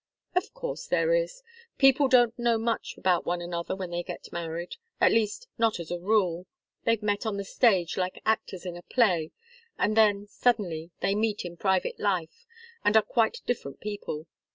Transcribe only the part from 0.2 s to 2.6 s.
"Of course there is. People don't know